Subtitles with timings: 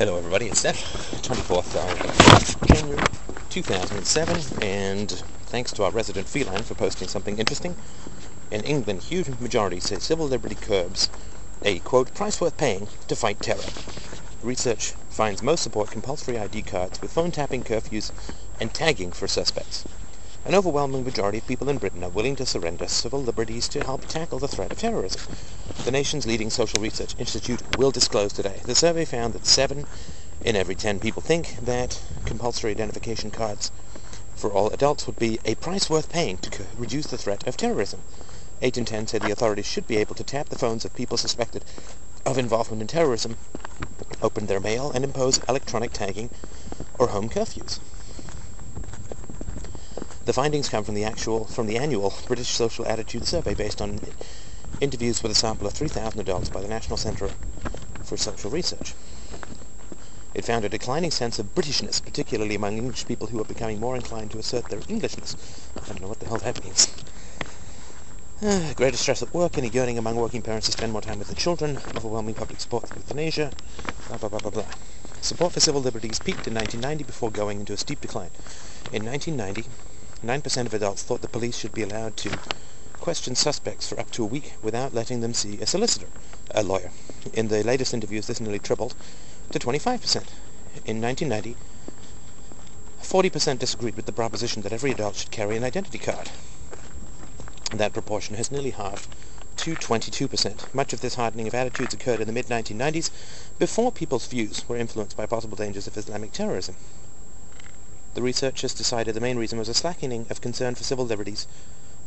[0.00, 0.80] Hello everybody, it's Steph,
[1.20, 3.06] 24th of January
[3.50, 5.10] 2007, and
[5.44, 7.76] thanks to our resident feline for posting something interesting.
[8.50, 11.10] In England, huge majority say civil liberty curbs
[11.66, 13.60] a, quote, price worth paying to fight terror.
[14.42, 18.10] Research finds most support compulsory ID cards with phone tapping curfews
[18.58, 19.84] and tagging for suspects.
[20.46, 24.06] An overwhelming majority of people in Britain are willing to surrender civil liberties to help
[24.06, 25.20] tackle the threat of terrorism.
[25.84, 28.62] The nation's leading social research institute will disclose today.
[28.64, 29.84] The survey found that seven
[30.42, 33.70] in every ten people think that compulsory identification cards
[34.34, 38.00] for all adults would be a price worth paying to reduce the threat of terrorism.
[38.62, 41.18] Eight in ten say the authorities should be able to tap the phones of people
[41.18, 41.66] suspected
[42.24, 43.36] of involvement in terrorism,
[44.22, 46.30] open their mail, and impose electronic tagging
[46.98, 47.78] or home curfews.
[50.30, 53.98] The findings come from the actual from the annual British Social Attitude Survey based on
[54.80, 57.30] interviews with a sample of 3,000 adults by the National Centre
[58.04, 58.94] for Social Research.
[60.32, 63.96] It found a declining sense of Britishness, particularly among English people who are becoming more
[63.96, 65.34] inclined to assert their Englishness.
[65.74, 66.86] I don't know what the hell that means.
[68.40, 71.26] Uh, greater stress at work, any yearning among working parents to spend more time with
[71.26, 73.50] their children, overwhelming public support for euthanasia,
[74.06, 74.66] blah, blah, blah, blah, blah.
[75.22, 78.30] Support for civil liberties peaked in 1990 before going into a steep decline.
[78.92, 79.68] In 1990,
[80.24, 82.30] 9% of adults thought the police should be allowed to
[83.00, 86.08] question suspects for up to a week without letting them see a solicitor,
[86.50, 86.90] a lawyer.
[87.32, 88.94] In the latest interviews, this nearly tripled
[89.50, 90.16] to 25%.
[90.84, 91.56] In 1990,
[93.02, 96.30] 40% disagreed with the proposition that every adult should carry an identity card.
[97.72, 99.08] That proportion has nearly halved
[99.56, 100.74] to 22%.
[100.74, 103.10] Much of this hardening of attitudes occurred in the mid-1990s,
[103.58, 106.76] before people's views were influenced by possible dangers of Islamic terrorism.
[108.12, 111.46] The researchers decided the main reason was a slackening of concern for civil liberties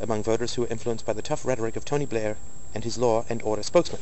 [0.02, 2.36] among voters who were influenced by the tough rhetoric of Tony Blair
[2.76, 4.02] and his law and order spokesman.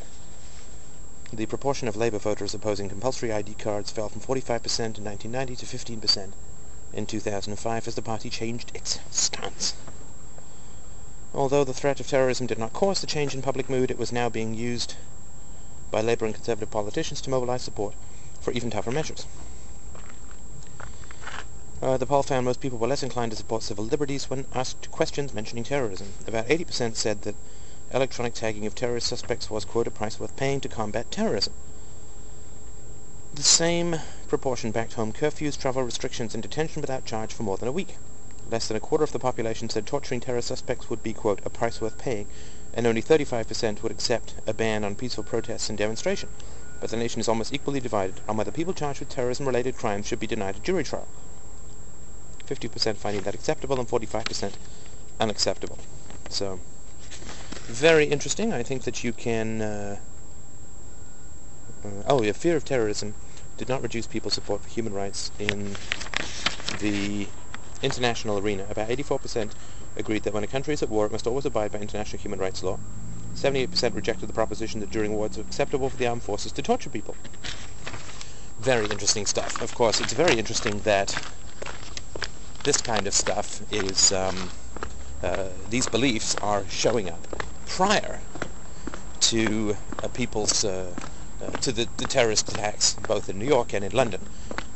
[1.31, 5.65] The proportion of Labour voters opposing compulsory ID cards fell from 45% in 1990 to
[5.67, 6.31] 15%
[6.93, 9.75] in 2005 as the party changed its stance.
[11.35, 14.11] Although the threat of terrorism did not cause the change in public mood, it was
[14.11, 14.95] now being used
[15.91, 17.93] by Labour and Conservative politicians to mobilise support
[18.41, 19.27] for even tougher measures.
[21.81, 24.91] Uh, the poll found most people were less inclined to support civil liberties when asked
[24.91, 26.13] questions mentioning terrorism.
[26.27, 27.33] About 80% said that
[27.91, 31.53] electronic tagging of terrorist suspects was, quote, a price worth paying to combat terrorism.
[33.33, 37.67] The same proportion backed home curfews, travel restrictions, and detention without charge for more than
[37.67, 37.95] a week.
[38.51, 41.49] Less than a quarter of the population said torturing terror suspects would be, quote, a
[41.49, 42.27] price worth paying,
[42.75, 46.29] and only 35% would accept a ban on peaceful protests and demonstration.
[46.79, 50.19] But the nation is almost equally divided on whether people charged with terrorism-related crimes should
[50.19, 51.07] be denied a jury trial.
[52.51, 54.53] 50% finding that acceptable and 45%
[55.19, 55.77] unacceptable.
[56.29, 56.59] So,
[57.67, 58.51] very interesting.
[58.51, 59.61] I think that you can...
[59.61, 59.99] Uh,
[61.85, 63.13] uh, oh, yeah, fear of terrorism
[63.57, 65.75] did not reduce people's support for human rights in
[66.79, 67.27] the
[67.81, 68.65] international arena.
[68.69, 69.51] About 84%
[69.95, 72.39] agreed that when a country is at war, it must always abide by international human
[72.39, 72.79] rights law.
[73.35, 76.89] 78% rejected the proposition that during war it's acceptable for the armed forces to torture
[76.89, 77.15] people.
[78.59, 79.61] Very interesting stuff.
[79.61, 81.19] Of course, it's very interesting that
[82.63, 84.49] this kind of stuff is, um,
[85.23, 87.27] uh, these beliefs are showing up
[87.65, 88.19] prior
[89.19, 90.93] to uh, people's, uh,
[91.41, 94.21] uh to the, the, terrorist attacks both in New York and in London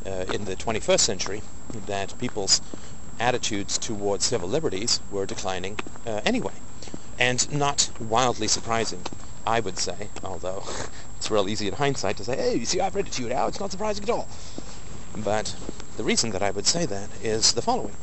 [0.05, 1.41] uh, in the 21st century,
[1.87, 2.61] that people's
[3.19, 6.53] attitudes towards civil liberties were declining uh, anyway.
[7.17, 9.01] And not wildly surprising,
[9.47, 10.63] I would say, although
[11.17, 13.29] it's real easy in hindsight to say, hey, you see, I've read it to you
[13.29, 14.27] now, it's not surprising at all.
[15.15, 15.55] But
[15.97, 17.95] the reason that I would say that is the following.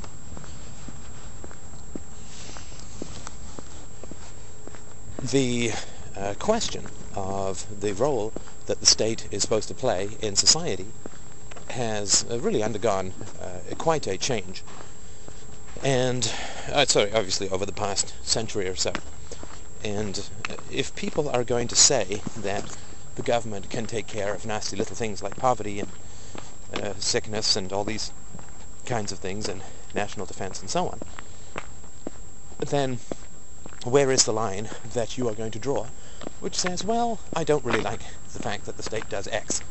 [5.22, 5.72] The
[6.16, 8.32] uh, question of the role
[8.66, 10.86] that the state is supposed to play in society
[11.70, 14.62] has uh, really undergone uh, quite a change.
[15.82, 16.32] And,
[16.70, 18.92] uh, sorry, obviously over the past century or so.
[19.84, 22.76] And uh, if people are going to say that
[23.16, 25.88] the government can take care of nasty little things like poverty and
[26.74, 28.12] uh, sickness and all these
[28.86, 29.62] kinds of things and
[29.94, 31.00] national defense and so on,
[32.58, 32.98] then
[33.84, 35.86] where is the line that you are going to draw
[36.42, 38.00] which says, well, I don't really like
[38.32, 39.62] the fact that the state does X.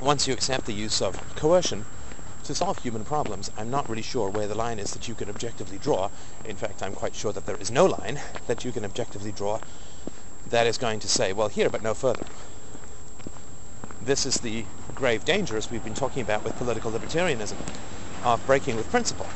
[0.00, 1.84] Once you accept the use of coercion
[2.44, 5.28] to solve human problems, I'm not really sure where the line is that you can
[5.28, 6.08] objectively draw.
[6.46, 9.60] In fact, I'm quite sure that there is no line that you can objectively draw
[10.48, 12.24] that is going to say, well, here, but no further.
[14.06, 14.64] This is the
[14.94, 17.56] grave danger, as we've been talking about with political libertarianism,
[18.22, 19.26] of breaking with principle.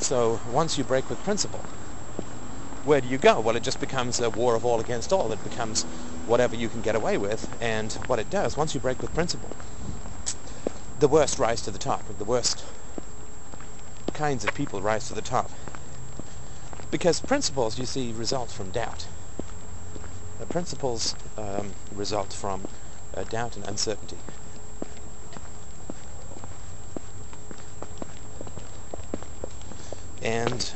[0.00, 1.60] So once you break with principle,
[2.84, 3.38] where do you go?
[3.38, 5.30] Well, it just becomes a war of all against all.
[5.30, 5.84] It becomes
[6.26, 7.48] whatever you can get away with.
[7.62, 9.50] And what it does, once you break with principle,
[10.98, 12.02] the worst rise to the top.
[12.18, 12.64] The worst
[14.14, 15.48] kinds of people rise to the top.
[16.90, 19.06] Because principles, you see, result from doubt.
[20.40, 22.66] The principles um, result from
[23.16, 24.16] uh, doubt and uncertainty.
[30.22, 30.72] And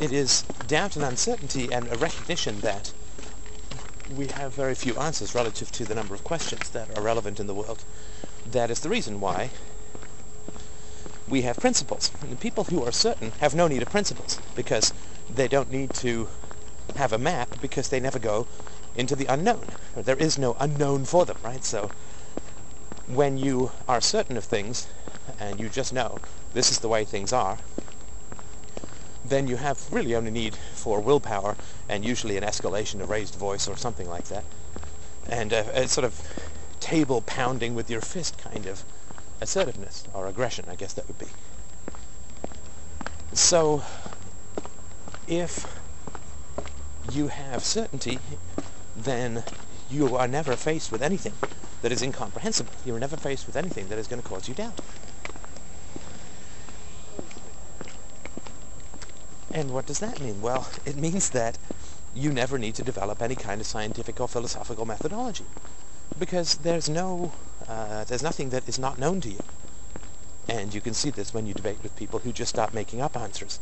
[0.00, 2.92] it is doubt and uncertainty and a recognition that
[4.16, 7.46] we have very few answers relative to the number of questions that are relevant in
[7.46, 7.84] the world.
[8.50, 9.50] That is the reason why
[11.28, 12.10] we have principles.
[12.22, 14.92] And people who are certain have no need of principles because
[15.32, 16.28] they don't need to
[16.96, 18.46] have a map because they never go
[18.96, 19.72] into the unknown.
[19.96, 21.64] There is no unknown for them, right?
[21.64, 21.90] So
[23.06, 24.86] when you are certain of things
[25.38, 26.20] and you just know
[26.52, 27.58] this is the way things are,
[29.24, 31.56] then you have really only need for willpower
[31.88, 34.44] and usually an escalation, a raised voice or something like that.
[35.28, 36.20] And a, a sort of
[36.80, 38.84] table pounding with your fist kind of
[39.40, 41.28] assertiveness or aggression, I guess that would be.
[43.32, 43.82] So
[45.26, 45.66] if
[47.10, 48.20] you have certainty,
[48.96, 49.44] then
[49.90, 51.34] you are never faced with anything
[51.82, 52.72] that is incomprehensible.
[52.84, 54.80] You are never faced with anything that is going to cause you doubt.
[59.52, 60.40] And what does that mean?
[60.40, 61.58] Well, it means that
[62.14, 65.44] you never need to develop any kind of scientific or philosophical methodology
[66.18, 67.32] because there's no
[67.68, 69.42] uh, there's nothing that is not known to you
[70.48, 73.16] and you can see this when you debate with people who just start making up
[73.16, 73.58] answers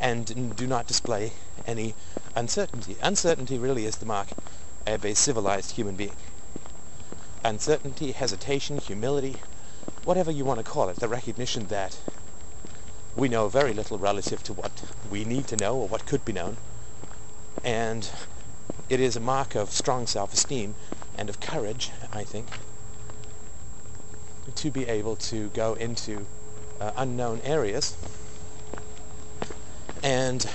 [0.00, 1.32] and do not display
[1.66, 1.94] any
[2.34, 4.28] uncertainty uncertainty really is the mark
[4.86, 6.16] of a civilized human being
[7.44, 9.36] uncertainty hesitation humility
[10.04, 11.96] whatever you want to call it the recognition that
[13.16, 16.32] we know very little relative to what we need to know or what could be
[16.32, 16.56] known.
[17.62, 18.08] And
[18.88, 20.74] it is a mark of strong self-esteem
[21.16, 22.46] and of courage, I think,
[24.56, 26.26] to be able to go into
[26.80, 27.96] uh, unknown areas
[30.02, 30.46] and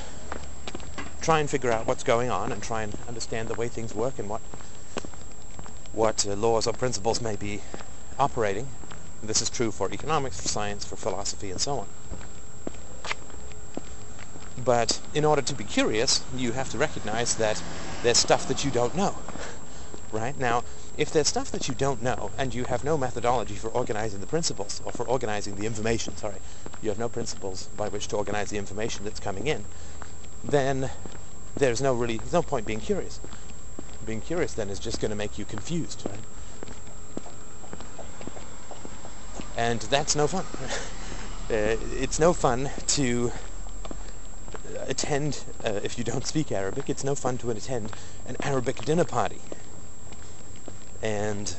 [1.29, 4.17] try and figure out what's going on and try and understand the way things work
[4.17, 4.41] and what
[5.93, 7.61] what uh, laws or principles may be
[8.17, 8.67] operating.
[9.21, 11.87] This is true for economics, for science, for philosophy, and so on.
[14.65, 17.61] But in order to be curious, you have to recognize that
[18.01, 19.13] there's stuff that you don't know.
[20.11, 20.35] Right?
[20.39, 20.63] Now,
[20.97, 24.25] if there's stuff that you don't know and you have no methodology for organizing the
[24.25, 26.41] principles or for organizing the information, sorry,
[26.81, 29.65] you have no principles by which to organize the information that's coming in,
[30.43, 30.89] then
[31.59, 33.19] there's no really there's no point being curious.
[34.05, 36.19] Being curious then is just going to make you confused, right?
[39.55, 40.45] And that's no fun.
[41.51, 43.31] uh, it's no fun to
[44.87, 47.91] attend, uh, if you don't speak Arabic, it's no fun to attend
[48.25, 49.41] an Arabic dinner party.
[51.01, 51.55] And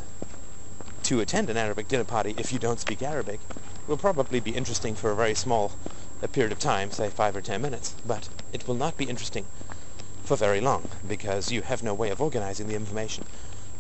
[1.05, 3.39] to attend an Arabic dinner party, if you don't speak Arabic,
[3.87, 5.73] will probably be interesting for a very small
[6.23, 9.47] a period of time, say five or ten minutes, but it will not be interesting
[10.31, 13.25] for very long because you have no way of organizing the information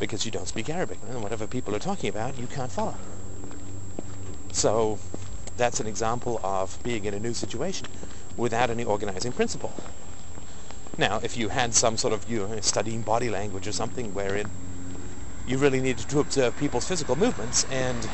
[0.00, 0.98] because you don't speak Arabic.
[1.08, 2.96] And whatever people are talking about, you can't follow.
[4.50, 4.98] So
[5.56, 7.86] that's an example of being in a new situation
[8.36, 9.72] without any organizing principle.
[10.98, 14.50] Now, if you had some sort of you know, studying body language or something wherein
[15.46, 18.08] you really needed to observe people's physical movements and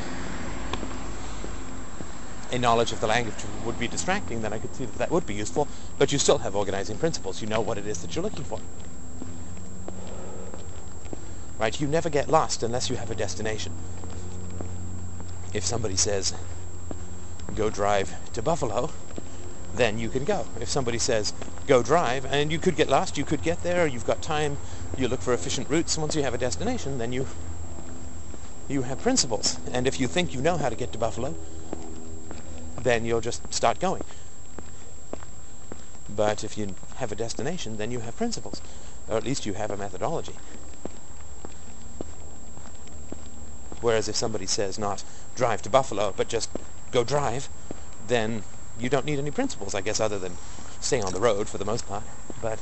[2.52, 5.26] a knowledge of the language would be distracting, then I could see that that would
[5.26, 7.40] be useful, but you still have organizing principles.
[7.40, 8.60] You know what it is that you're looking for.
[11.58, 11.80] Right?
[11.80, 13.72] You never get lost unless you have a destination.
[15.54, 16.34] If somebody says,
[17.54, 18.90] go drive to Buffalo,
[19.74, 20.46] then you can go.
[20.60, 21.32] If somebody says,
[21.66, 24.58] go drive, and you could get lost, you could get there, you've got time,
[24.96, 27.26] you look for efficient routes, once you have a destination, then you
[28.68, 29.58] you have principles.
[29.72, 31.36] And if you think you know how to get to Buffalo,
[32.82, 34.02] then you'll just start going.
[36.16, 38.62] But if you have a destination, then you have principles.
[39.06, 40.34] Or at least you have a methodology.
[43.82, 45.04] Whereas if somebody says not
[45.36, 46.48] drive to Buffalo, but just
[46.90, 47.50] go drive,
[48.08, 48.42] then
[48.80, 50.38] you don't need any principles, I guess, other than
[50.80, 52.02] staying on the road for the most part.
[52.40, 52.58] But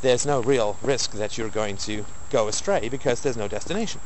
[0.00, 4.00] there's no real risk that you're going to go astray because there's no destination.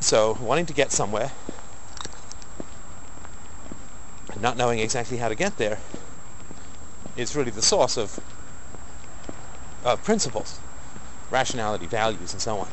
[0.00, 1.30] So wanting to get somewhere,
[4.40, 5.78] not knowing exactly how to get there,
[7.16, 8.20] is really the source of,
[9.84, 10.58] of principles,
[11.30, 12.68] rationality, values, and so on.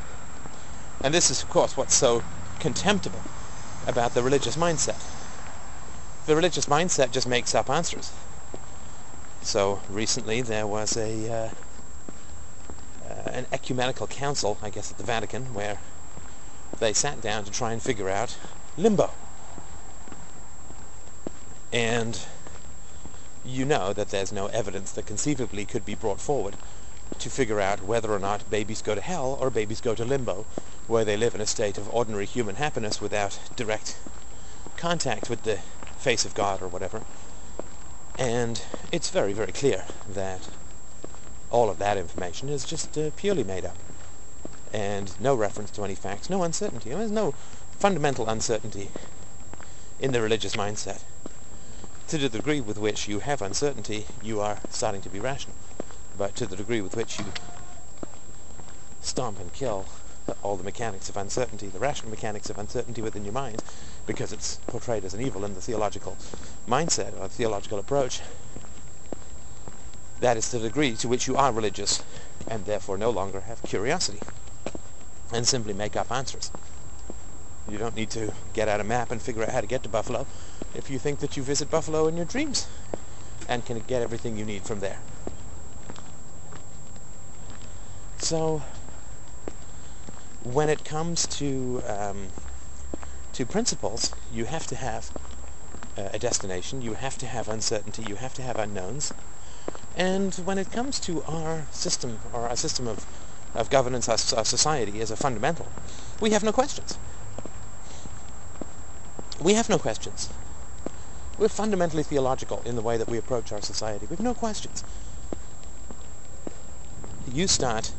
[1.03, 2.23] And this is, of course, what's so
[2.59, 3.21] contemptible
[3.87, 5.01] about the religious mindset
[6.25, 8.11] the religious mindset just makes up answers.
[9.41, 11.49] So recently there was a uh,
[13.09, 15.79] uh, an ecumenical council, I guess, at the Vatican, where
[16.79, 18.37] they sat down to try and figure out
[18.77, 19.09] limbo.
[21.73, 22.19] And
[23.45, 26.55] you know that there's no evidence that conceivably could be brought forward
[27.19, 30.45] to figure out whether or not babies go to hell or babies go to limbo,
[30.87, 33.97] where they live in a state of ordinary human happiness without direct
[34.77, 35.57] contact with the
[35.97, 37.03] face of God or whatever.
[38.17, 40.49] And it's very, very clear that
[41.49, 43.77] all of that information is just uh, purely made up.
[44.73, 46.91] And no reference to any facts, no uncertainty.
[46.91, 47.33] There's no
[47.77, 48.89] fundamental uncertainty
[49.99, 51.01] in the religious mindset.
[52.11, 55.55] To the degree with which you have uncertainty, you are starting to be rational.
[56.17, 57.25] But to the degree with which you
[59.01, 59.85] stomp and kill
[60.43, 63.63] all the mechanics of uncertainty, the rational mechanics of uncertainty within your mind,
[64.05, 66.17] because it's portrayed as an evil in the theological
[66.67, 68.19] mindset or theological approach,
[70.19, 72.03] that is the degree to which you are religious
[72.49, 74.19] and therefore no longer have curiosity
[75.31, 76.51] and simply make up answers.
[77.69, 79.87] You don't need to get out a map and figure out how to get to
[79.87, 80.27] Buffalo
[80.75, 82.67] if you think that you visit Buffalo in your dreams
[83.47, 84.99] and can get everything you need from there.
[88.17, 88.61] So
[90.43, 92.27] when it comes to um,
[93.33, 95.11] to principles, you have to have
[95.97, 99.13] uh, a destination, you have to have uncertainty, you have to have unknowns.
[99.95, 103.05] And when it comes to our system, or our system of,
[103.55, 105.67] of governance, our, our society as a fundamental,
[106.19, 106.97] we have no questions.
[109.41, 110.29] We have no questions.
[111.41, 114.05] We're fundamentally theological in the way that we approach our society.
[114.05, 114.83] We have no questions.
[117.33, 117.93] You start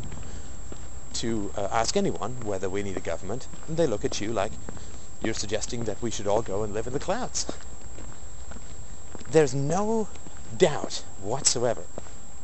[1.15, 4.53] to uh, ask anyone whether we need a government, and they look at you like
[5.21, 7.51] you're suggesting that we should all go and live in the clouds.
[9.29, 10.07] There's no
[10.57, 11.83] doubt whatsoever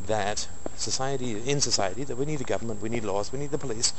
[0.04, 3.58] that society, in society, that we need a government, we need laws, we need the
[3.58, 3.92] police,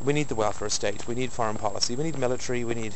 [0.00, 2.94] we need the welfare state, we need foreign policy, we need military, we need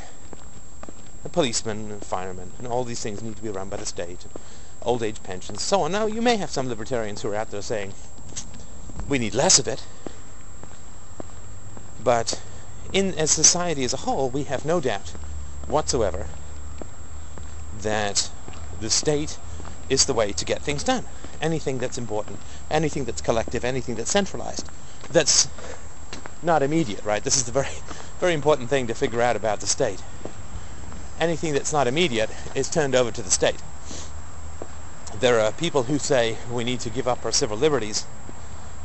[1.28, 4.32] policemen and firemen, and all these things need to be run by the state, and
[4.82, 5.92] old age pensions, so on.
[5.92, 7.92] Now, you may have some libertarians who are out there saying,
[9.08, 9.84] we need less of it,
[12.02, 12.40] but
[12.92, 15.10] in as society as a whole, we have no doubt
[15.66, 16.26] whatsoever
[17.82, 18.30] that
[18.80, 19.38] the state
[19.88, 21.04] is the way to get things done.
[21.40, 22.38] Anything that's important,
[22.70, 24.68] anything that's collective, anything that's centralized,
[25.10, 25.48] that's
[26.42, 27.22] not immediate, right?
[27.22, 27.68] This is the very,
[28.20, 30.02] very important thing to figure out about the state.
[31.20, 33.60] Anything that's not immediate is turned over to the state.
[35.18, 38.06] There are people who say we need to give up our civil liberties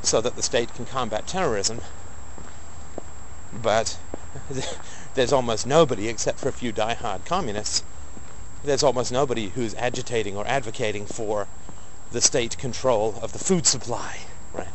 [0.01, 1.79] so that the state can combat terrorism,
[3.53, 3.97] but
[5.15, 7.83] there's almost nobody, except for a few die-hard communists,
[8.65, 11.47] there's almost nobody who's agitating or advocating for
[12.11, 14.19] the state control of the food supply.
[14.53, 14.67] Right?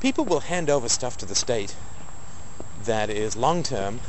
[0.00, 1.74] People will hand over stuff to the state
[2.84, 4.00] that is long-term,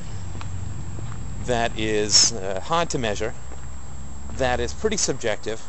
[1.46, 3.34] that is uh, hard to measure,
[4.38, 5.62] that is pretty subjective,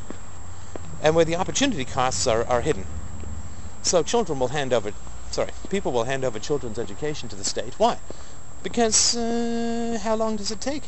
[1.03, 2.87] and where the opportunity costs are, are hidden.
[3.83, 4.93] So children will hand over,
[5.31, 7.75] sorry, people will hand over children's education to the state.
[7.79, 7.99] Why?
[8.62, 10.85] Because uh, how long does it take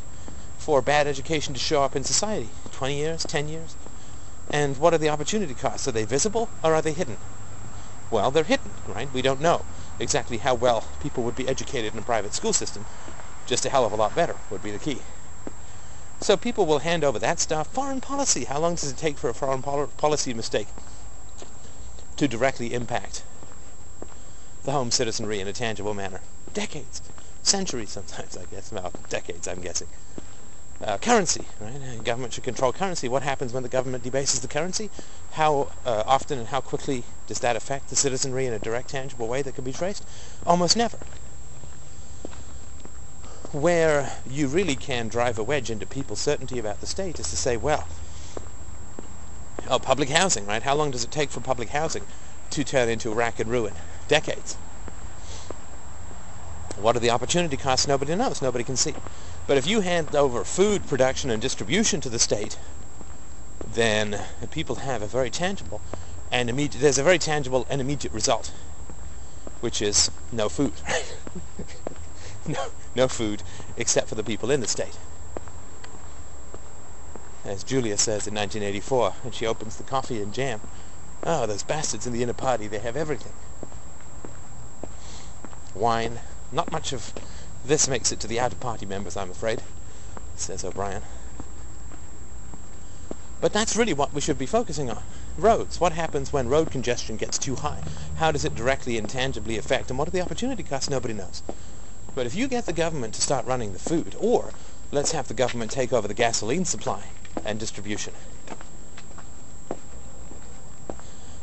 [0.58, 2.50] for bad education to show up in society?
[2.72, 3.24] 20 years?
[3.24, 3.74] 10 years?
[4.50, 5.88] And what are the opportunity costs?
[5.88, 7.16] Are they visible or are they hidden?
[8.10, 9.08] Well, they're hidden, right?
[9.12, 9.64] We don't know
[9.98, 12.84] exactly how well people would be educated in a private school system.
[13.52, 15.02] Just a hell of a lot better would be the key.
[16.22, 17.66] So people will hand over that stuff.
[17.66, 18.44] Foreign policy.
[18.44, 20.68] How long does it take for a foreign policy mistake
[22.16, 23.24] to directly impact
[24.64, 26.22] the home citizenry in a tangible manner?
[26.54, 27.02] Decades
[27.42, 29.88] centuries sometimes, I guess, well, decades, I'm guessing.
[30.82, 31.74] Uh, currency, right?
[31.74, 33.06] Uh, government should control currency.
[33.06, 34.88] What happens when the government debases the currency?
[35.32, 39.28] How uh, often and how quickly does that affect the citizenry in a direct, tangible
[39.28, 40.06] way that can be traced?
[40.46, 40.96] Almost never.
[43.52, 47.36] Where you really can drive a wedge into people's certainty about the state is to
[47.36, 47.86] say, well,
[49.68, 50.62] oh, public housing, right?
[50.62, 52.04] How long does it take for public housing
[52.50, 53.74] to turn into rack and ruin?
[54.08, 54.54] Decades.
[56.80, 57.86] What are the opportunity costs?
[57.86, 58.40] Nobody knows.
[58.40, 58.94] Nobody can see.
[59.46, 62.58] But if you hand over food production and distribution to the state,
[63.74, 64.18] then
[64.50, 65.80] people have a very tangible
[66.32, 68.50] and immediate, there's a very tangible and immediate result,
[69.60, 70.72] which is no food.
[72.48, 73.42] no, no food
[73.76, 74.96] except for the people in the state.
[77.44, 80.60] As Julia says in 1984, when she opens the coffee and jam,
[81.24, 83.32] oh, those bastards in the inner party, they have everything.
[85.74, 86.20] Wine,
[86.52, 87.12] not much of
[87.64, 89.62] this makes it to the outer party members, I'm afraid,
[90.36, 91.02] says O'Brien.
[93.40, 95.02] But that's really what we should be focusing on.
[95.36, 95.80] roads.
[95.80, 97.82] What happens when road congestion gets too high?
[98.16, 99.90] How does it directly and tangibly affect?
[99.90, 100.88] And what are the opportunity costs?
[100.88, 101.42] Nobody knows.
[102.14, 104.52] But if you get the government to start running the food, or
[104.90, 107.04] let's have the government take over the gasoline supply
[107.44, 108.12] and distribution.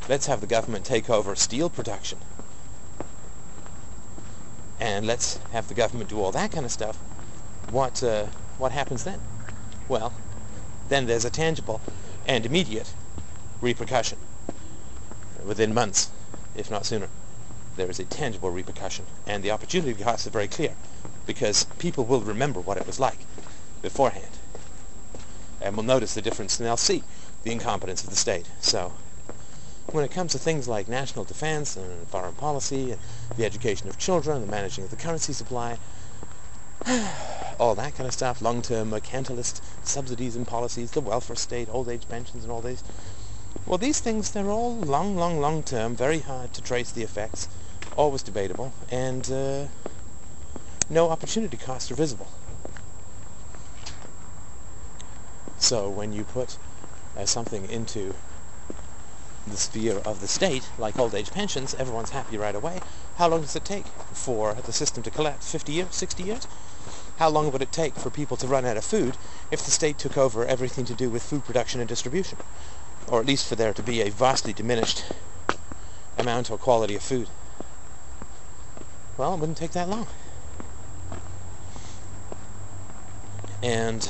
[0.08, 2.20] Let's have the government take over steel production.
[4.80, 6.98] And let's have the government do all that kind of stuff.
[7.70, 9.20] What, uh, what happens then?
[9.88, 10.14] Well,
[10.88, 11.82] then there's a tangible
[12.28, 12.94] and immediate
[13.62, 14.18] repercussion.
[15.46, 16.10] Within months,
[16.56, 17.10] if not sooner,
[17.80, 19.06] there is a tangible repercussion.
[19.26, 20.74] And the opportunity costs are very clear
[21.26, 23.20] because people will remember what it was like
[23.82, 24.38] beforehand
[25.62, 27.04] and will notice the difference and they'll see
[27.44, 28.46] the incompetence of the state.
[28.60, 28.94] So
[29.88, 33.02] when it comes to things like national defense and foreign policy and
[33.38, 35.78] the education of children, the managing of the currency supply,
[37.60, 42.08] all that kind of stuff, long-term mercantilist subsidies and policies, the welfare state, old age
[42.08, 42.84] pensions and all these.
[43.66, 47.48] Well, these things, they're all long, long, long-term, very hard to trace the effects,
[47.96, 49.66] always debatable, and uh,
[50.90, 52.28] no opportunity costs are visible.
[55.60, 56.58] So when you put
[57.18, 58.16] uh, something into
[59.46, 62.80] the sphere of the state, like old age pensions, everyone's happy right away.
[63.18, 65.52] How long does it take for the system to collapse?
[65.52, 65.96] 50 years?
[65.96, 66.48] 60 years?
[67.18, 69.18] How long would it take for people to run out of food
[69.52, 72.38] if the state took over everything to do with food production and distribution?
[73.08, 75.04] Or at least for there to be a vastly diminished
[76.18, 77.28] amount or quality of food?
[79.20, 80.08] Well, it wouldn't take that long.
[83.62, 84.10] And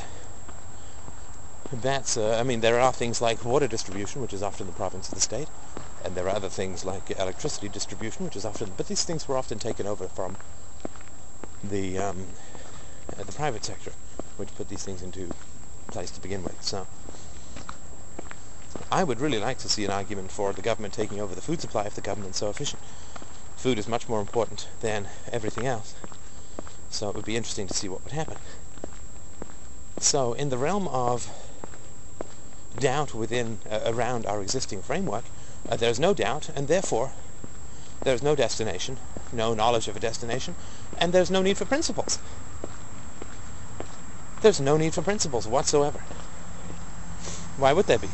[1.74, 5.10] that's, uh, I mean, there are things like water distribution, which is often the province
[5.10, 5.48] of the state,
[6.06, 9.36] and there are other things like electricity distribution, which is often, but these things were
[9.36, 10.38] often taken over from
[11.64, 12.28] the um,
[13.18, 13.94] uh, the private sector,
[14.38, 15.34] which put these things into
[15.90, 16.64] place to begin with.
[16.64, 16.86] So,
[18.92, 21.62] I would really like to see an argument for the government taking over the food
[21.62, 22.84] supply if the government's so efficient.
[23.60, 25.94] Food is much more important than everything else,
[26.90, 28.38] so it would be interesting to see what would happen.
[30.00, 31.30] So, in the realm of
[32.80, 35.26] doubt within uh, around our existing framework,
[35.68, 37.12] uh, there's no doubt, and therefore
[38.06, 38.96] there's no destination,
[39.34, 40.56] no knowledge of a destination,
[40.98, 42.18] and there's no need for principles.
[44.42, 46.00] There's no need for principles whatsoever.
[47.58, 48.10] Why would there be?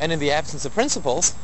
[0.00, 1.34] And in the absence of principles,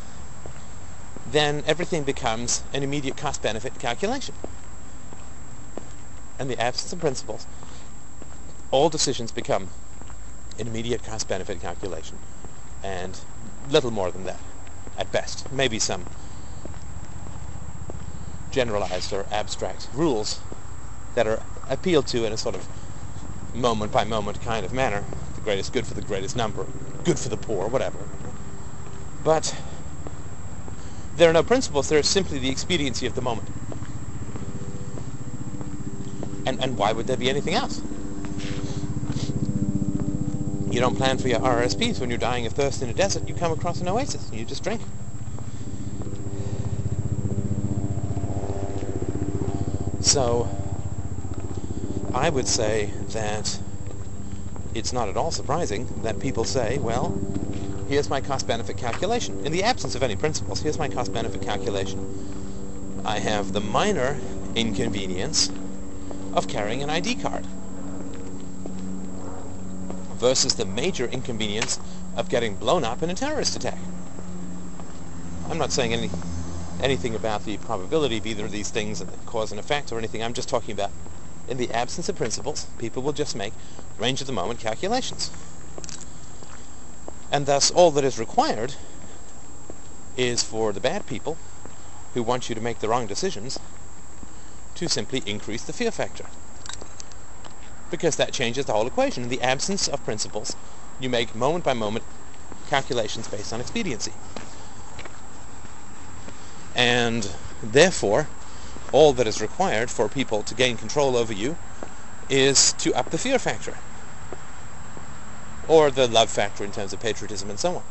[1.32, 4.34] then everything becomes an immediate cost-benefit calculation.
[6.38, 7.46] And the absence of principles,
[8.70, 9.68] all decisions become
[10.58, 12.18] an immediate cost-benefit calculation,
[12.82, 13.18] and
[13.70, 14.40] little more than that,
[14.96, 15.50] at best.
[15.52, 16.06] Maybe some
[18.50, 20.40] generalized or abstract rules
[21.14, 22.66] that are appealed to in a sort of
[23.54, 25.04] moment-by-moment kind of manner.
[25.34, 26.66] The greatest good for the greatest number,
[27.04, 27.98] good for the poor, whatever.
[29.24, 29.54] But
[31.18, 31.88] there are no principles.
[31.88, 33.48] There is simply the expediency of the moment.
[36.46, 37.82] And, and why would there be anything else?
[40.70, 43.28] You don't plan for your RSPs when you're dying of thirst in a desert.
[43.28, 44.80] You come across an oasis and you just drink.
[50.00, 50.48] So,
[52.14, 53.58] I would say that
[54.72, 57.18] it's not at all surprising that people say, well,
[57.88, 59.44] here's my cost-benefit calculation.
[59.46, 63.02] In the absence of any principles, here's my cost-benefit calculation.
[63.04, 64.18] I have the minor
[64.54, 65.50] inconvenience
[66.34, 67.46] of carrying an ID card
[70.16, 71.80] versus the major inconvenience
[72.16, 73.78] of getting blown up in a terrorist attack.
[75.48, 76.10] I'm not saying any
[76.82, 79.98] anything about the probability of either of these things and the cause and effect or
[79.98, 80.22] anything.
[80.22, 80.90] I'm just talking about
[81.48, 83.52] in the absence of principles, people will just make
[83.98, 85.30] range of the moment calculations.
[87.30, 88.74] And thus all that is required
[90.16, 91.36] is for the bad people
[92.14, 93.58] who want you to make the wrong decisions
[94.74, 96.24] to simply increase the fear factor
[97.90, 99.24] because that changes the whole equation.
[99.24, 100.56] In the absence of principles,
[101.00, 102.04] you make moment-by-moment
[102.68, 104.12] calculations based on expediency.
[106.74, 107.30] And
[107.62, 108.28] therefore,
[108.92, 111.56] all that is required for people to gain control over you
[112.28, 113.76] is to up the fear factor.
[115.68, 117.82] Or the love factor in terms of patriotism and so on.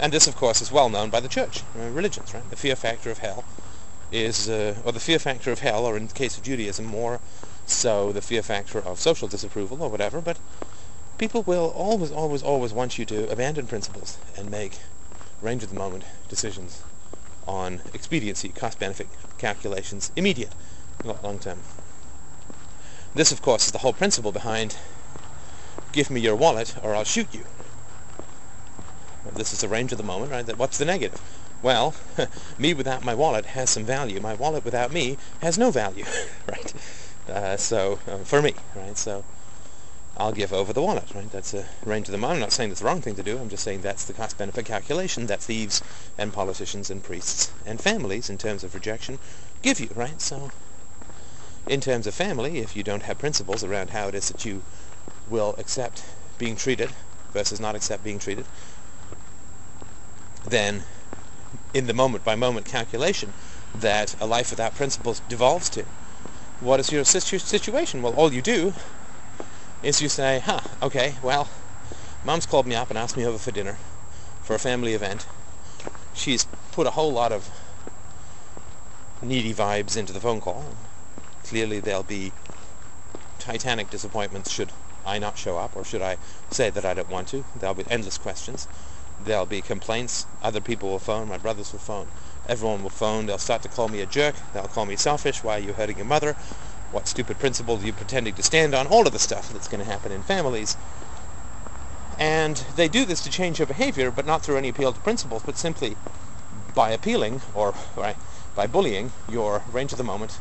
[0.00, 2.48] And this, of course, is well known by the church, uh, religions, right?
[2.50, 3.44] The fear factor of hell
[4.10, 7.20] is, uh, or the fear factor of hell, or in the case of Judaism, more
[7.66, 10.38] so the fear factor of social disapproval or whatever, but
[11.18, 14.78] people will always, always, always want you to abandon principles and make
[15.40, 16.82] range of the moment decisions
[17.46, 20.52] on expediency, cost-benefit calculations, immediate,
[21.04, 21.58] not long-term.
[23.14, 24.76] This, of course, is the whole principle behind
[25.92, 27.44] give me your wallet or I'll shoot you.
[29.34, 30.58] This is the range of the moment, right?
[30.58, 31.20] What's the negative?
[31.62, 31.94] Well,
[32.58, 34.20] me without my wallet has some value.
[34.20, 36.04] My wallet without me has no value,
[36.46, 36.74] right?
[37.28, 38.98] Uh, so uh, for me, right?
[38.98, 39.24] So
[40.16, 41.30] I'll give over the wallet, right?
[41.30, 42.36] That's a range of the moment.
[42.38, 43.38] I'm not saying that's the wrong thing to do.
[43.38, 45.82] I'm just saying that's the cost-benefit calculation that thieves
[46.18, 49.18] and politicians and priests and families, in terms of rejection,
[49.62, 50.20] give you, right?
[50.20, 50.50] So
[51.66, 54.62] in terms of family, if you don't have principles around how it is that you
[55.32, 56.04] will accept
[56.38, 56.90] being treated
[57.32, 58.44] versus not accept being treated,
[60.44, 60.82] then
[61.72, 63.32] in the moment-by-moment calculation
[63.80, 65.84] that a life without principles devolves to,
[66.60, 68.02] what is your situ- situation?
[68.02, 68.74] Well, all you do
[69.82, 71.48] is you say, huh, okay, well,
[72.24, 73.78] mom's called me up and asked me over for dinner
[74.42, 75.26] for a family event.
[76.14, 77.50] She's put a whole lot of
[79.22, 80.64] needy vibes into the phone call.
[81.44, 82.32] Clearly there'll be
[83.38, 84.70] titanic disappointments should
[85.04, 86.18] I not show up or should I
[86.50, 87.44] say that I don't want to.
[87.58, 88.68] There'll be endless questions.
[89.24, 90.26] There'll be complaints.
[90.42, 91.28] Other people will phone.
[91.28, 92.08] My brothers will phone.
[92.48, 93.26] Everyone will phone.
[93.26, 94.34] They'll start to call me a jerk.
[94.52, 95.42] They'll call me selfish.
[95.42, 96.34] Why are you hurting your mother?
[96.90, 98.86] What stupid principle are you pretending to stand on?
[98.86, 100.76] All of the stuff that's going to happen in families.
[102.18, 105.42] And they do this to change your behavior, but not through any appeal to principles,
[105.44, 105.96] but simply
[106.74, 108.16] by appealing or by,
[108.54, 110.38] by bullying your range of the moment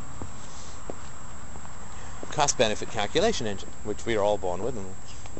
[2.31, 4.95] cost-benefit calculation engine, which we are all born with and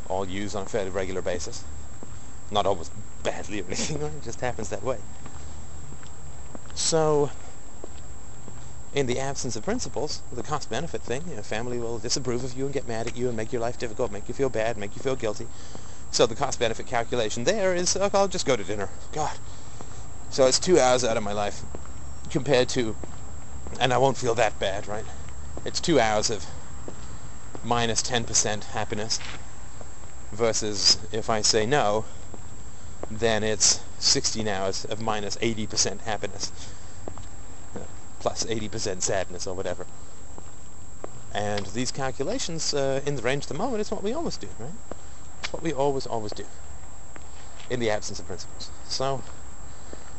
[0.08, 1.64] all use on a fairly regular basis.
[2.52, 2.92] Not always
[3.24, 4.98] badly or anything, it just happens that way.
[6.76, 7.32] So,
[8.94, 12.66] in the absence of principles, the cost-benefit thing, you know, family will disapprove of you
[12.66, 14.96] and get mad at you and make your life difficult, make you feel bad, make
[14.96, 15.48] you feel guilty.
[16.12, 18.90] So the cost-benefit calculation there is, oh, I'll just go to dinner.
[19.14, 19.38] God.
[20.30, 21.62] So it's two hours out of my life
[22.30, 22.96] compared to,
[23.80, 25.06] and I won't feel that bad, right?
[25.64, 26.46] It's two hours of
[27.64, 29.20] minus 10% happiness
[30.32, 32.06] versus if I say no,
[33.10, 36.52] then it's 16 hours of minus 80% happiness
[38.22, 39.86] plus 80% sadness or whatever.
[41.34, 44.48] And these calculations uh, in the range of the moment is what we always do,
[44.60, 44.72] right?
[45.40, 46.46] It's what we always, always do
[47.70, 48.70] in the absence of principles.
[48.86, 49.24] So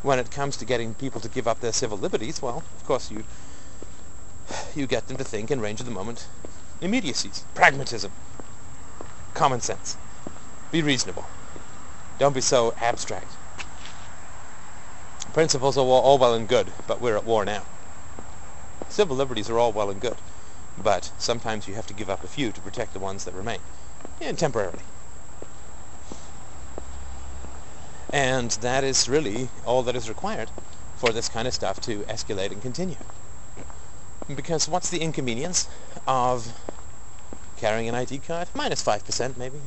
[0.02, 3.10] when it comes to getting people to give up their civil liberties, well, of course
[3.10, 3.24] you
[4.74, 6.26] you get them to think in range of the moment
[6.82, 8.12] immediacies, pragmatism,
[9.34, 9.96] common sense.
[10.70, 11.24] Be reasonable.
[12.18, 13.32] Don't be so abstract.
[15.32, 17.62] Principles are all well and good, but we're at war now.
[18.88, 20.18] Civil liberties are all well and good,
[20.76, 23.60] but sometimes you have to give up a few to protect the ones that remain,
[24.20, 24.82] and temporarily.
[28.12, 30.50] And that is really all that is required
[30.96, 32.96] for this kind of stuff to escalate and continue.
[34.36, 35.66] Because what's the inconvenience
[36.06, 36.52] of
[37.62, 38.48] carrying an ID card?
[38.56, 39.60] Minus 5% maybe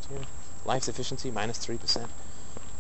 [0.66, 2.10] life's efficiency, minus 3%.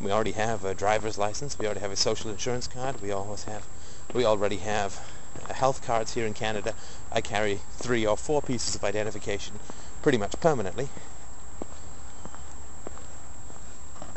[0.01, 1.57] We already have a driver's license.
[1.57, 3.01] We already have a social insurance card.
[3.01, 3.65] We always have,
[4.13, 4.99] we already have
[5.41, 6.73] uh, health cards here in Canada.
[7.13, 9.59] I carry three or four pieces of identification
[10.01, 10.89] pretty much permanently.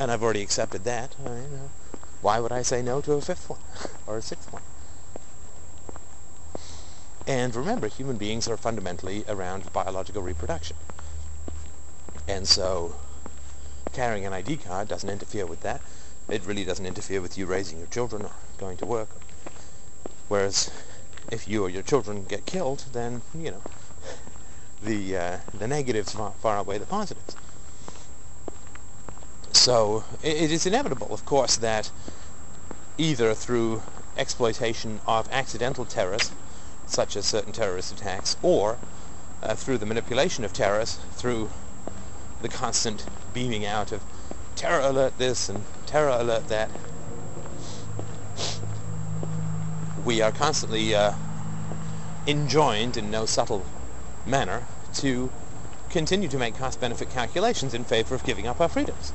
[0.01, 1.15] And I've already accepted that.
[1.25, 1.71] I, you know,
[2.23, 3.61] why would I say no to a fifth one
[4.09, 4.63] or a sixth one?
[7.29, 10.77] And remember, human beings are fundamentally around biological reproduction.
[12.27, 12.95] And so
[13.93, 15.83] carrying an ID card doesn't interfere with that.
[16.31, 19.09] It really doesn't interfere with you raising your children or going to work.
[20.29, 20.71] Whereas
[21.31, 23.63] if you or your children get killed, then, you know,
[24.83, 27.37] the, uh, the negatives far, far outweigh the positives.
[29.53, 31.91] So it, it is inevitable, of course, that
[32.97, 33.83] either through
[34.17, 36.33] exploitation of accidental terrorists
[36.89, 38.79] such as certain terrorist attacks, or
[39.43, 41.51] uh, through the manipulation of terrorists, through
[42.43, 44.03] the constant beaming out of
[44.57, 46.71] terror alert this and terror alert that.
[50.05, 51.13] We are constantly uh,
[52.27, 53.65] enjoined in no subtle
[54.27, 55.31] manner to
[55.91, 59.13] continue to make cost-benefit calculations in favor of giving up our freedoms.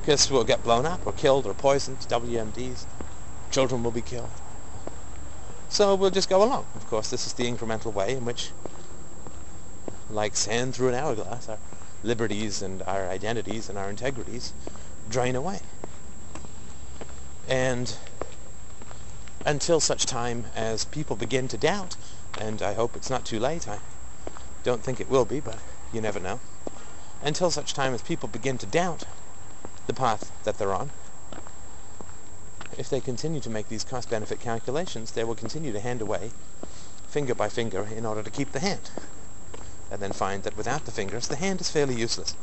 [0.00, 2.86] Because we'll get blown up or killed or poisoned, WMDs,
[3.50, 4.30] children will be killed.
[5.68, 6.66] So we'll just go along.
[6.74, 8.50] Of course, this is the incremental way in which,
[10.10, 11.58] like sand through an hourglass, our
[12.02, 14.52] liberties and our identities and our integrities
[15.08, 15.60] drain away.
[17.48, 17.94] And
[19.44, 21.96] until such time as people begin to doubt,
[22.40, 23.78] and I hope it's not too late, I
[24.64, 25.58] don't think it will be, but
[25.92, 26.40] you never know.
[27.22, 29.04] Until such time as people begin to doubt
[29.86, 30.90] the path that they're on,
[32.78, 36.30] if they continue to make these cost-benefit calculations, they will continue to hand away
[37.08, 38.90] finger by finger in order to keep the hand,
[39.90, 42.34] and then find that without the fingers, the hand is fairly useless.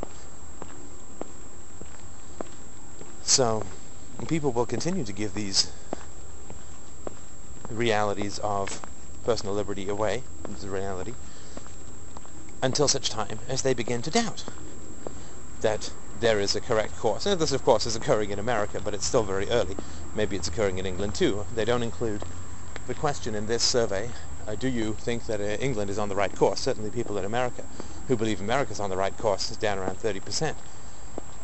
[3.24, 3.64] So
[4.28, 5.72] people will continue to give these
[7.70, 8.82] realities of
[9.24, 11.14] personal liberty away, this reality,
[12.62, 14.44] until such time as they begin to doubt
[15.62, 17.26] that there is a correct course.
[17.26, 19.76] And this, of course, is occurring in America, but it's still very early.
[20.16, 21.46] Maybe it's occurring in England too.
[21.54, 22.22] They don't include
[22.88, 24.10] the question in this survey,
[24.48, 26.60] uh, do you think that uh, England is on the right course?
[26.60, 27.64] Certainly people in America
[28.08, 30.56] who believe America is on the right course is down around 30%,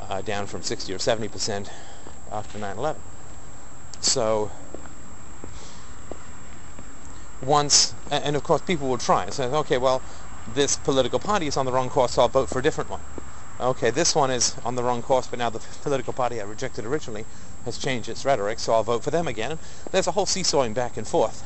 [0.02, 1.70] uh, down from 60 or 70%
[2.32, 2.96] after 9-11.
[4.02, 4.52] So
[7.42, 10.02] once, and of course people will try and say, okay, well,
[10.54, 13.02] this political party is on the wrong course, so I'll vote for a different one.
[13.62, 16.84] Okay, this one is on the wrong course, but now the political party I rejected
[16.84, 17.26] originally
[17.63, 19.60] has changed its rhetoric, so I'll vote for them again.
[19.91, 21.43] There's a whole seesawing back and forth.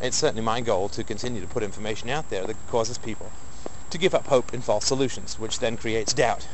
[0.00, 3.30] It's certainly my goal to continue to put information out there that causes people
[3.90, 6.48] to give up hope in false solutions, which then creates doubt.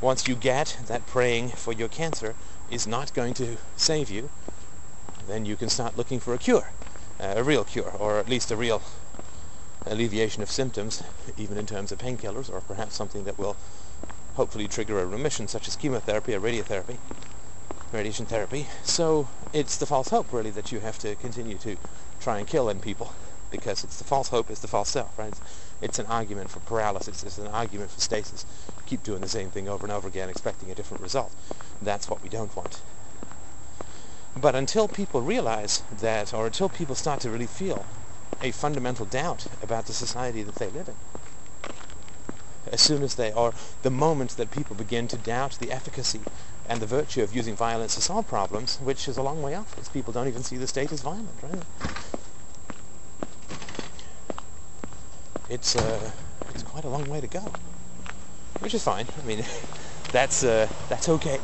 [0.00, 2.34] Once you get that praying for your cancer
[2.68, 4.28] is not going to save you,
[5.28, 6.72] then you can start looking for a cure,
[7.20, 8.82] uh, a real cure, or at least a real
[9.86, 11.02] alleviation of symptoms,
[11.36, 13.56] even in terms of painkillers, or perhaps something that will
[14.34, 16.96] hopefully trigger a remission, such as chemotherapy or radiotherapy,
[17.92, 18.66] radiation therapy.
[18.82, 21.76] So it's the false hope, really, that you have to continue to
[22.20, 23.12] try and kill in people,
[23.50, 25.28] because it's the false hope is the false self, right?
[25.28, 25.40] It's,
[25.82, 27.22] it's an argument for paralysis.
[27.24, 28.46] It's an argument for stasis.
[28.86, 31.32] Keep doing the same thing over and over again, expecting a different result.
[31.82, 32.80] That's what we don't want.
[34.40, 37.84] But until people realize that, or until people start to really feel
[38.40, 40.94] a fundamental doubt about the society that they live in.
[42.70, 46.20] As soon as they, are, the moment that people begin to doubt the efficacy
[46.68, 49.74] and the virtue of using violence to solve problems, which is a long way off,
[49.74, 51.64] because people don't even see the state as violent, right?
[55.48, 56.12] It's, uh,
[56.50, 57.52] it's quite a long way to go,
[58.60, 59.06] which is fine.
[59.20, 59.44] I mean,
[60.12, 61.40] that's, uh, that's okay.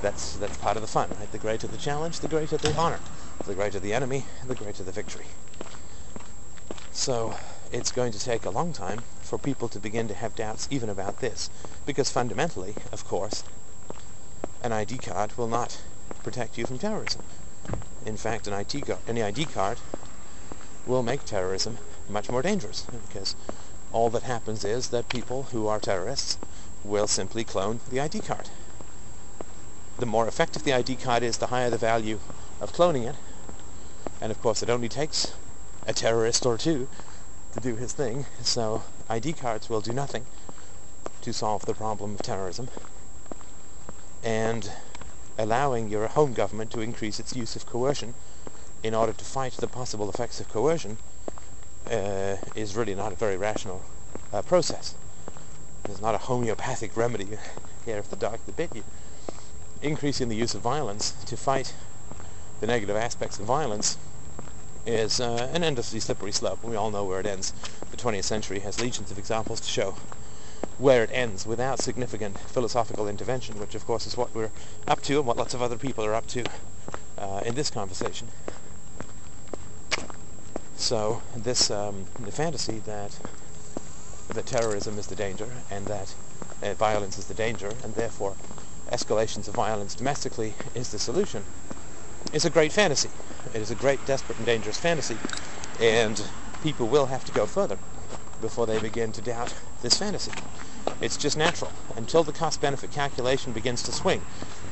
[0.00, 1.30] That's, that's part of the fun, right?
[1.32, 3.00] The greater the challenge, the greater the honor.
[3.46, 5.26] The greater the enemy, the greater the victory.
[6.98, 7.36] So
[7.70, 10.90] it's going to take a long time for people to begin to have doubts even
[10.90, 11.48] about this.
[11.86, 13.44] Because fundamentally, of course,
[14.64, 15.80] an ID card will not
[16.24, 17.22] protect you from terrorism.
[18.04, 19.78] In fact, an, ID card, an ID card
[20.86, 23.36] will make terrorism much more dangerous because
[23.92, 26.36] all that happens is that people who are terrorists
[26.82, 28.50] will simply clone the ID card.
[30.00, 32.18] The more effective the ID card is, the higher the value
[32.60, 33.14] of cloning it.
[34.20, 35.32] And of course, it only takes
[35.88, 36.86] a terrorist or two
[37.54, 38.26] to do his thing.
[38.42, 40.26] So ID cards will do nothing
[41.22, 42.68] to solve the problem of terrorism.
[44.22, 44.70] And
[45.38, 48.12] allowing your home government to increase its use of coercion
[48.82, 50.98] in order to fight the possible effects of coercion
[51.90, 53.82] uh, is really not a very rational
[54.32, 54.94] uh, process.
[55.84, 57.28] There's not a homeopathic remedy
[57.86, 58.84] here if the dog that bit you.
[59.80, 61.72] Increasing the use of violence to fight
[62.60, 63.96] the negative aspects of violence
[64.86, 66.62] is uh, an endlessly slippery slope.
[66.62, 67.52] We all know where it ends.
[67.90, 69.96] The 20th century has legions of examples to show
[70.78, 74.50] where it ends without significant philosophical intervention, which of course is what we're
[74.86, 76.44] up to and what lots of other people are up to
[77.18, 78.28] uh, in this conversation.
[80.76, 83.18] So this um, the fantasy that
[84.28, 86.14] that terrorism is the danger and that
[86.62, 88.36] uh, violence is the danger and therefore
[88.92, 91.44] escalations of violence domestically is the solution
[92.32, 93.10] is a great fantasy.
[93.54, 95.16] It is a great, desperate, and dangerous fantasy,
[95.80, 96.22] and
[96.62, 97.78] people will have to go further
[98.40, 100.32] before they begin to doubt this fantasy.
[101.00, 101.72] It's just natural.
[101.96, 104.22] Until the cost-benefit calculation begins to swing,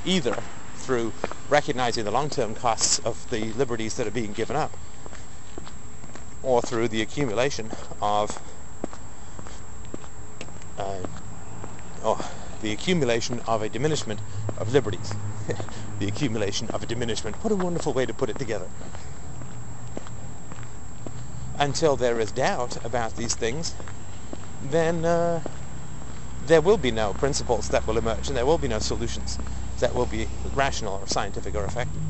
[0.04, 0.36] either
[0.76, 1.12] through
[1.48, 4.76] recognizing the long-term costs of the liberties that are being given up,
[6.42, 8.40] or through the accumulation of
[10.78, 10.98] uh,
[12.04, 12.32] oh,
[12.62, 14.20] the accumulation of a diminishment
[14.58, 15.12] of liberties.
[15.98, 17.36] the accumulation of a diminishment.
[17.42, 18.68] What a wonderful way to put it together.
[21.58, 23.74] Until there is doubt about these things,
[24.70, 25.42] then uh,
[26.46, 29.38] there will be no principles that will emerge, and there will be no solutions
[29.80, 32.02] that will be rational or scientific or effective.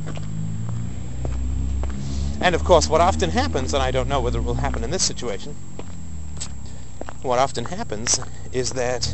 [2.40, 4.90] And of course, what often happens, and I don't know whether it will happen in
[4.90, 5.54] this situation,
[7.22, 8.20] what often happens
[8.52, 9.12] is that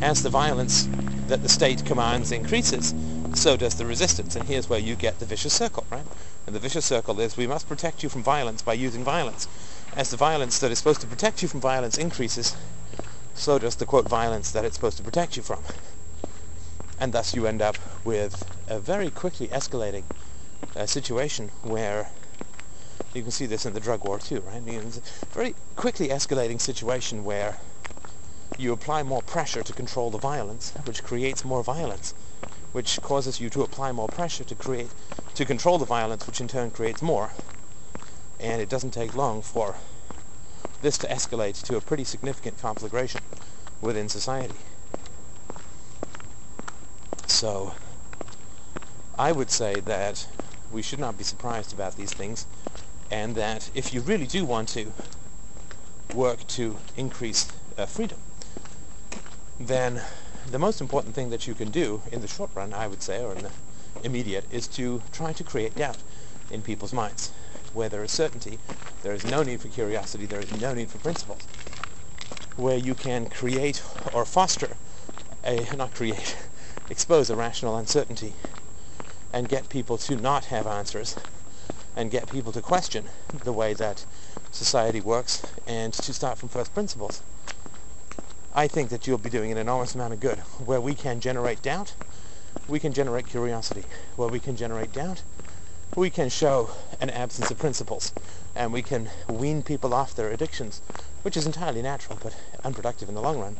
[0.00, 0.88] as the violence
[1.28, 2.94] that the state commands increases,
[3.34, 4.36] so does the resistance.
[4.36, 6.06] And here's where you get the vicious circle, right?
[6.46, 9.48] And the vicious circle is we must protect you from violence by using violence.
[9.96, 12.56] As the violence that is supposed to protect you from violence increases,
[13.34, 15.62] so does the quote violence that it's supposed to protect you from.
[16.98, 20.04] And thus you end up with a very quickly escalating
[20.76, 22.10] uh, situation where
[23.14, 24.62] you can see this in the drug war too, right?
[24.66, 27.58] It's a very quickly escalating situation where
[28.58, 32.12] you apply more pressure to control the violence, which creates more violence,
[32.72, 34.90] which causes you to apply more pressure to create
[35.34, 37.30] to control the violence, which in turn creates more.
[38.40, 39.76] And it doesn't take long for
[40.82, 43.20] this to escalate to a pretty significant conflagration
[43.80, 44.56] within society.
[47.26, 47.74] So
[49.18, 50.26] I would say that
[50.72, 52.46] we should not be surprised about these things
[53.10, 54.92] and that if you really do want to
[56.12, 58.18] work to increase uh, freedom,
[59.60, 60.00] then
[60.50, 63.22] the most important thing that you can do in the short run, I would say,
[63.22, 63.50] or in the
[64.02, 65.98] immediate, is to try to create doubt
[66.50, 67.30] in people's minds.
[67.74, 68.58] Where there is certainty,
[69.02, 71.46] there is no need for curiosity, there is no need for principles.
[72.56, 74.76] Where you can create or foster
[75.44, 76.36] a, not create,
[76.90, 78.34] expose a rational uncertainty
[79.32, 81.16] and get people to not have answers
[81.96, 83.04] and get people to question
[83.44, 84.04] the way that
[84.50, 87.22] society works and to start from first principles.
[88.58, 90.38] I think that you'll be doing an enormous amount of good.
[90.66, 91.94] Where we can generate doubt,
[92.66, 93.84] we can generate curiosity.
[94.16, 95.22] Where we can generate doubt,
[95.94, 98.12] we can show an absence of principles.
[98.56, 100.80] And we can wean people off their addictions,
[101.22, 103.56] which is entirely natural but unproductive in the long run.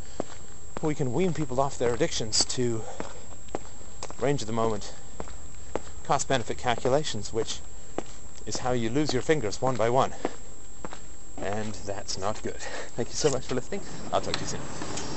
[0.83, 2.83] We can wean people off their addictions to
[4.21, 4.95] range of the moment
[6.03, 7.61] cost-benefit calculations, which
[8.47, 10.13] is how you lose your fingers one by one.
[11.41, 12.57] And that's not good.
[12.97, 13.81] Thank you so much for listening.
[14.13, 15.08] I'll talk to you soon.